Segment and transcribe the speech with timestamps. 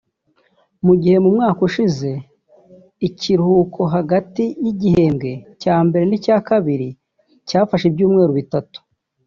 [0.85, 2.09] Mu gihe mu mwaka ushize
[3.07, 5.31] ikirurhuko hagati y’igihembwe
[5.61, 6.87] cya mbere n’icya kabiri
[7.47, 8.79] cyafashe ibyumweru bitatu